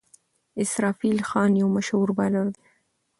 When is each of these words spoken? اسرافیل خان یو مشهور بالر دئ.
اسرافیل 0.63 1.19
خان 1.29 1.51
یو 1.61 1.67
مشهور 1.75 2.09
بالر 2.17 2.45
دئ. 2.53 2.59